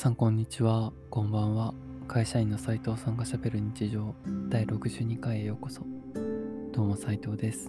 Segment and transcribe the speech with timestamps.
[0.00, 1.74] さんこんにちは、こんばんは。
[2.08, 4.14] 会社員の斉藤さんがしゃべる日常
[4.48, 5.82] 第62回へようこそ。
[6.72, 7.68] どうも斉藤です。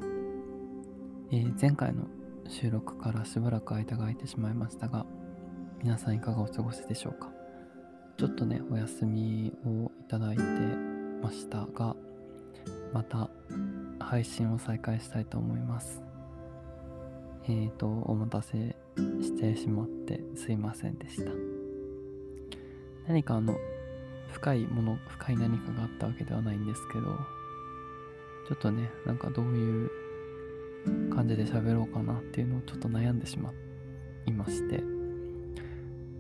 [1.30, 2.06] えー前回の
[2.48, 5.06] 収録からしばらく間が空いてしまいましたが、
[5.84, 7.34] 皆さんいかがお過ごしでしょうか？
[8.16, 10.42] ちょっとね、お休みをいただいて
[11.22, 11.98] ましたが、
[12.94, 13.30] また
[14.00, 16.02] 配信を再開したいと思います。
[17.44, 18.78] えーと、お待たせ
[19.20, 21.51] してしまってすいませんでした。
[23.12, 23.58] 何かあの、
[24.32, 27.02] 深いもの、深い何かがあったわけではないんですけど、
[28.48, 29.92] ちょっとね、なんかどういう
[31.14, 33.52] 感じで喋ろうかなっていうのをちょっと悩んでしま
[34.28, 34.82] いまして、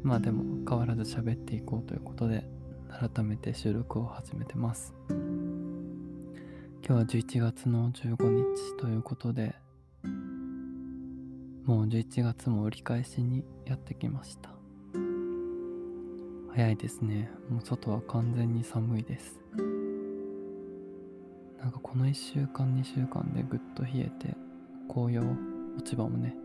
[0.03, 2.43] まあでも変わらず喋っていこうということで、
[2.89, 4.93] 改めて収録を始めてます。
[5.07, 5.15] 今
[6.83, 9.55] 日は11月の15日ということで、
[11.63, 14.60] もう11月も折り返しにやってきました。
[16.53, 17.31] 早いですね。
[17.49, 19.39] もう外は完全に寒いです。
[21.57, 24.35] なんかこの1週間2週間でぐっと冷えて、
[24.89, 25.21] 紅葉、
[25.77, 26.35] 落ち葉もね、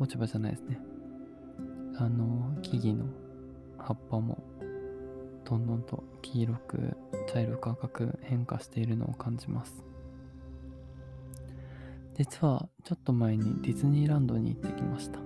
[0.00, 0.80] 落ち葉じゃないですね。
[1.98, 3.04] あの、木々の
[3.78, 4.42] 葉っぱも
[5.44, 6.96] どんどんと黄色く
[7.32, 9.84] 茶色く赤く変化しているのを感じます。
[12.16, 15.20] 実はちょっと前にディズニーランドに行ってきました。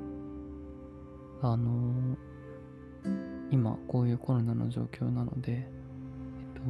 [1.40, 5.66] あのー今こういうコロナの状況なので、えっ
[6.54, 6.60] と、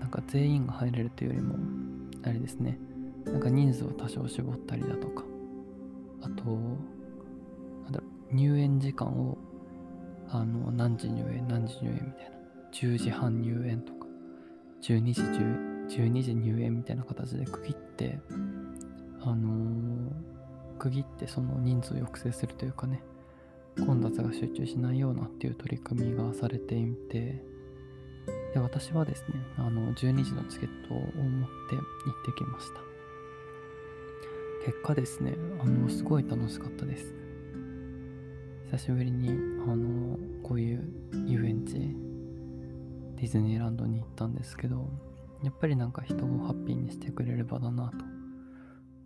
[0.00, 1.56] なんか全員が入れるというよりも、
[2.22, 2.78] あれですね、
[3.24, 5.24] なんか人数を多少絞ったりだとか、
[6.22, 6.44] あと、
[7.84, 9.38] なんだろう、入園時間を、
[10.28, 12.36] あの、何時入園、何時入園みたいな、
[12.72, 14.06] 10時半入園とか、
[14.82, 18.18] 12時10、12時入園みたいな形で区切って、
[19.20, 20.28] あのー
[20.78, 23.02] 区切ってその人数を抑制するというかね、
[23.84, 27.42] 混雑が集中しないようなっていう取り組みがされていて、
[28.54, 32.80] で、私はですね、あの、12時のチケットを持って行ってきました。
[34.64, 37.14] 結果ですね、あの、すごい楽しかったです。
[38.70, 40.84] 久しぶりに、あの、こういう
[41.26, 41.74] 遊園地、
[43.16, 44.90] ディズニーランドに行ったんですけど、
[45.42, 48.04] やっぱりなんか人をハッピーにしてくれる場だなと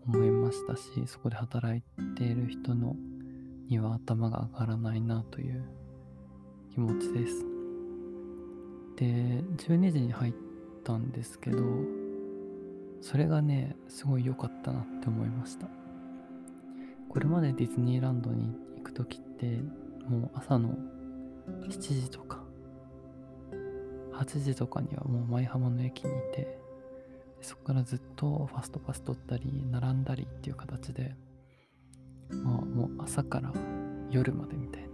[0.06, 1.82] 思いましたし、そこで働い
[2.16, 2.96] ている人の
[3.68, 5.64] には頭が上がらないなという
[6.70, 7.44] 気持ちです。
[8.96, 9.06] で、
[9.56, 10.34] 12時に入っ
[10.84, 11.62] たんですけど、
[13.00, 15.66] それがね、すごい良かったなって思いました。
[17.08, 19.58] これまでディズニーランドに行くときって、
[20.08, 20.76] もう朝の
[21.62, 22.42] 7時とか、
[24.12, 26.58] 8時とかにはもう舞浜の駅にいて、
[27.40, 31.14] そこからずっとファストパス取ったり、並んだりっていう形で、
[32.44, 33.52] まあもう朝から
[34.10, 34.88] 夜までみたいな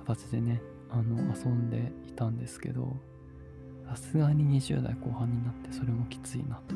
[0.00, 2.96] 形でね、あの遊んでいたんですけど、
[3.88, 6.74] さすがに20代後半になってそれもきついなと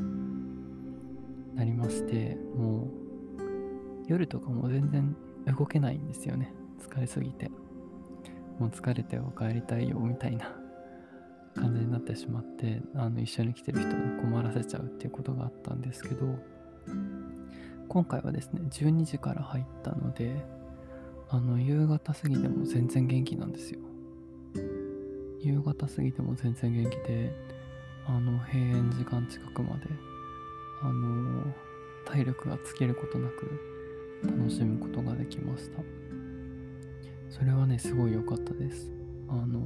[1.55, 2.91] なりまして、もう
[4.09, 5.17] 夜とかも全然
[5.57, 6.53] 動けないんですよね。
[6.81, 7.51] 疲れすぎて。
[8.59, 10.55] もう疲れてお帰りたいよみたいな
[11.55, 16.39] 感じになってしまって、あの一緒に来てる人に困らせちゃうっていうことがあったんですけど、
[17.93, 20.43] 今回はですね、12時から入ったので、
[21.29, 23.81] あの、夕方過ぎでも全然元気なんですよ。
[25.43, 27.31] 夕方過ぎても全然元気で、
[28.07, 29.83] あの、閉園時間近くまで、
[30.81, 31.45] あの、
[32.07, 33.61] 体力が尽きることなく
[34.25, 35.83] 楽しむことができました。
[37.29, 38.91] それはね、すごい良かったです。
[39.29, 39.59] あの、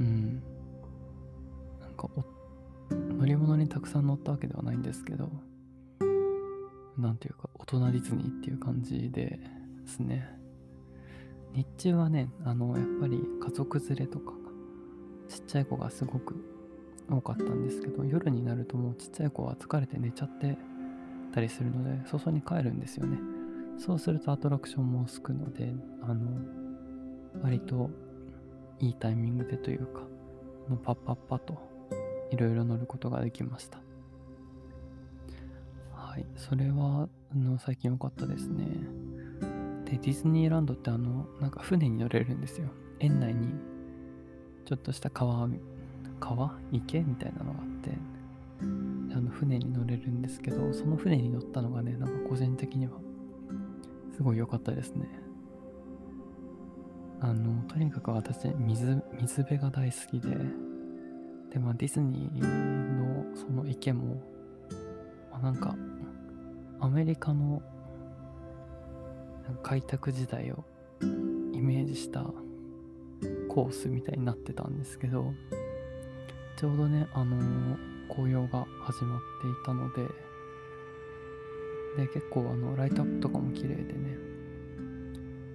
[0.00, 0.42] うん。
[1.78, 2.24] なんかお、
[3.18, 5.30] 乗り物にたくさん乗ったわけではないんですけど、
[7.06, 9.38] なんていうか、大人ディズニーっていう感じでで
[9.86, 10.28] すね。
[11.54, 14.36] 日中はね、あの、やっぱり家族連れとかが、
[15.28, 16.34] ちっちゃい子がすごく
[17.08, 20.58] 多かったんですけど、夜になるともうちっちゃい子は疲れて寝ちゃって
[21.32, 23.18] たりするので、早々に帰るんですよね。
[23.78, 25.72] そうするとアトラクションもすくので、
[26.02, 26.26] あの、
[27.40, 27.90] 割と
[28.80, 30.02] いいタイミングでというか、
[30.82, 31.56] パッパッパと
[32.32, 33.85] いろいろ乗ることができました。
[36.16, 38.64] い、それはあの最近良かったですね。
[39.84, 42.68] で、ディズニーランドってあの、なんか船に乗れるんですよ。
[42.98, 43.48] 園内に
[44.64, 45.48] ちょっとした川、
[46.18, 46.58] 川？
[46.72, 47.00] 池？
[47.00, 47.90] みたいなのがあって、
[49.14, 52.98] あの船に乗れるんですけど、その船に乗ったのがね、なんか個人的には
[54.16, 55.08] すごい良かったですね。
[57.20, 60.36] あの、とにかく私、水、水辺が大好きで、
[61.50, 64.22] で、まあディズニーのその池も、
[65.30, 65.76] まあ、なんか、
[66.80, 67.62] アメリカの
[69.62, 70.64] 開拓時代を
[71.52, 72.24] イメージした
[73.48, 75.32] コースみたいになってたんですけど、
[76.56, 77.76] ちょうどね、あのー、
[78.08, 80.02] 紅葉が始まっていたので、
[81.96, 84.18] で、結構あの、ライトアップとかも綺麗でね、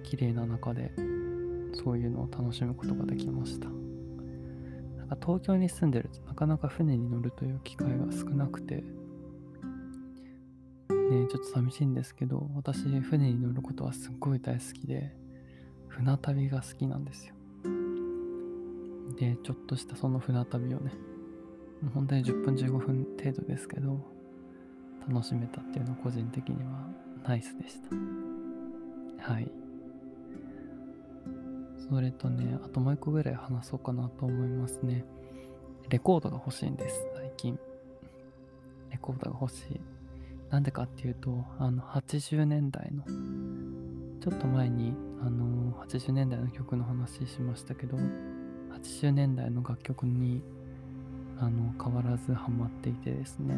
[0.02, 0.92] 綺麗な中で、
[1.72, 3.68] そういうのを楽しむことができました。
[3.68, 8.82] なんか東京に住んでるとなかなか船に乗るという機会が少なくて、
[11.12, 15.14] ね、ちょっと寂しいんですけど、私、船に乗ることはすっごい大好きで、
[15.88, 17.34] 船旅が好きなんですよ。
[19.18, 20.92] で、ちょっとしたその船旅をね、
[21.94, 24.00] 本当に10分15分程度ですけど、
[25.06, 26.88] 楽しめたっていうのは個人的には
[27.24, 27.78] ナイスでし
[29.18, 29.32] た。
[29.32, 29.50] はい。
[31.90, 35.04] それとね、あともう一個ぐらい話そうかなと思いますね。
[35.90, 37.58] レコードが欲しいんです、最近。
[38.90, 39.91] レコードが欲しい。
[40.52, 43.02] なんでかっていうと、あの、80年代の、
[44.20, 47.96] ちょっと前に、あの、80年代の曲の話しましたけど、
[48.70, 50.42] 80年代の楽曲に、
[51.38, 53.56] あの、変わらずハマっていてですね。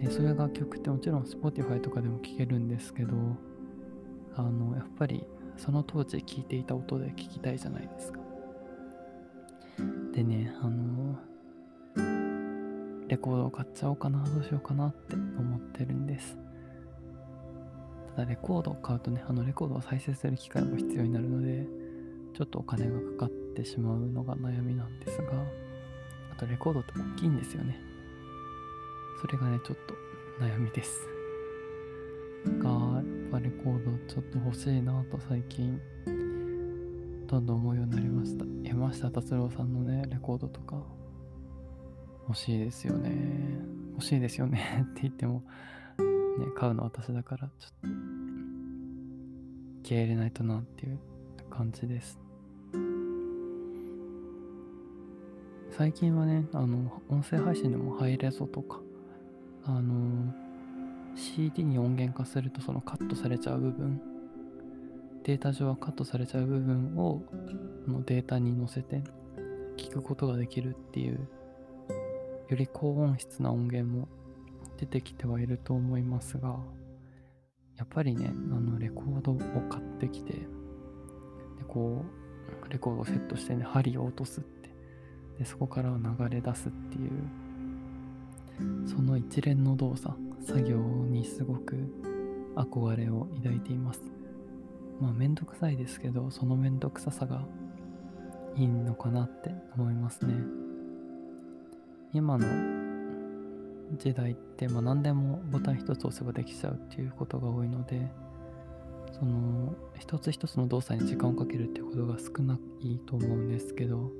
[0.00, 3.16] で、そういう楽曲ってもちろん Spotify とかでも聴けるんですけど、
[4.36, 5.26] あの、やっぱり
[5.56, 8.20] その当時聴いていた音で聴きたいじゃないですか。
[10.12, 10.97] でね、あの
[13.08, 16.38] レコードを買っちゃおうかな、どうしようかなって思ってるんです。
[18.14, 21.66] ただレコードを買うとね、あのレコードを再生する機会も必要になるので、
[22.34, 25.32] ちょっとお金がかかってしまうのが悩みなんですが、
[26.32, 27.80] あとレコードって大きいんですよね。
[29.20, 29.76] それがね、ちょっ
[30.38, 31.00] と悩みです。
[32.60, 35.80] が、やっぱレコードちょっと欲しいなと最近、
[37.26, 38.44] どんどん思うようになりました。
[38.62, 40.82] 山下達郎さんのね、レコードとか、
[42.28, 43.10] 欲しいですよね。
[43.92, 45.42] 欲しいですよね って言っても、
[46.38, 47.88] ね、買うの私だから、ちょっと、
[49.80, 50.98] 受け入れないとなっていう
[51.48, 52.20] 感じです。
[55.70, 58.80] 最近はね、あの、音声配信でもハイレゾとか、
[59.64, 60.34] あの、
[61.14, 64.02] CD に音源化するとそのカットされちゃう部分、
[65.24, 67.22] データ上はカットされちゃう部分を
[67.86, 69.02] のデータに載せて
[69.78, 71.26] 聞くことができるっていう
[72.48, 74.08] より高音質な音源も
[74.78, 76.56] 出てきてはいると思いますが、
[77.76, 79.36] やっぱりね、あのレコードを
[79.68, 80.40] 買ってきて、で、
[81.66, 82.04] こ
[82.66, 84.70] う、レコードをセットしてね、針を落とすって、
[85.38, 87.10] で、そこから流れ出すっていう、
[88.88, 91.76] その一連の動作、作業にすごく
[92.56, 94.02] 憧れを抱いています。
[95.00, 97.44] まあ、めんどくさいですけど、そのめんどくささが
[98.56, 100.34] いいのかなって思いますね。
[102.12, 102.46] 今の
[103.96, 108.08] 時代って、まあ、何でもボタン一つ押せばできちゃうっていうことが多いので
[109.18, 114.10] その一つ一つの動作に時間をかけるっていうことが少ないと思うんですけど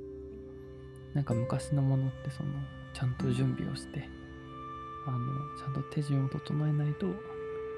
[1.13, 2.49] なんか昔のものってその
[2.93, 4.07] ちゃんと準備をして
[5.07, 5.17] あの
[5.57, 7.07] ちゃんと手順を整えないと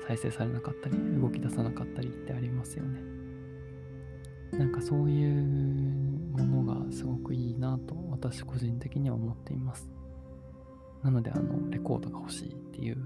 [0.07, 3.01] 再生されなかったり動き出さなかったりってありますよね。
[4.51, 5.43] なんかそういう
[6.38, 10.00] ものがすごくいいなと私個人的には思っています。
[11.03, 12.98] なので、あの、レコードが欲しいっていう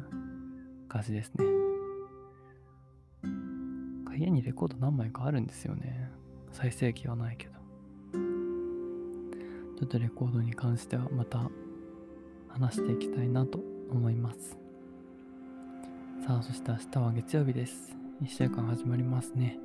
[0.88, 1.46] 感じですね。
[4.18, 6.10] 家にレコード何枚かあるんですよね。
[6.52, 7.54] 再生機はないけど。
[9.78, 11.50] ちょっとレコードに関してはまた
[12.48, 13.60] 話していきたいなと
[13.92, 14.58] 思います。
[16.26, 17.96] さあ、そして明日は月曜日です。
[18.24, 19.58] 1週間始まりますね。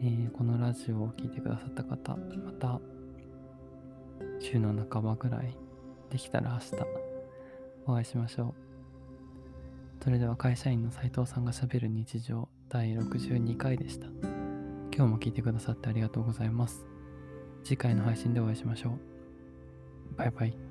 [0.00, 2.80] えー、このラジオを聴いてくださった方、また
[4.38, 5.56] 週の半ばぐらい
[6.10, 7.07] できたら明日
[7.88, 8.54] お会いしましょ
[10.00, 10.04] う。
[10.04, 14.06] それでは会社員の斉藤さんがしゃべる日常第62回でした。
[14.94, 16.86] 今日も聞いてくださってありがとうございます。
[17.64, 20.16] 次回の配信でお会いしましょう。
[20.16, 20.67] バイバイ。